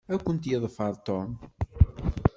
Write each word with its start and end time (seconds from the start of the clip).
Ad 0.13 0.19
kent-yeḍfer 0.25 0.93
Tom. 1.07 1.29